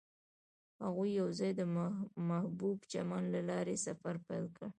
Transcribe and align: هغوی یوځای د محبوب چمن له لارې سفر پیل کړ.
هغوی 0.83 1.09
یوځای 1.21 1.51
د 1.55 1.61
محبوب 2.29 2.77
چمن 2.91 3.23
له 3.33 3.41
لارې 3.49 3.75
سفر 3.85 4.15
پیل 4.27 4.45
کړ. 4.55 4.67